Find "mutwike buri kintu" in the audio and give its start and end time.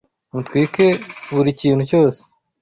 0.33-1.83